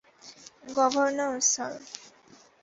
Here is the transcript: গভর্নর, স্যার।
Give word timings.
গভর্নর, 0.77 1.33
স্যার। 1.51 1.73